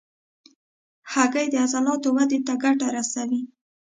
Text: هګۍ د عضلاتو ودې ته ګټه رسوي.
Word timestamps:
هګۍ 1.13 1.47
د 1.51 1.55
عضلاتو 1.63 2.09
ودې 2.15 2.39
ته 2.47 2.53
ګټه 2.63 2.87
رسوي. 2.95 3.41